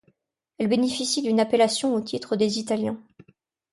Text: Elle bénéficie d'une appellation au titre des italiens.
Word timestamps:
Elle 0.57 0.69
bénéficie 0.69 1.21
d'une 1.21 1.39
appellation 1.39 1.93
au 1.93 2.01
titre 2.01 2.35
des 2.35 2.57
italiens. 2.57 2.97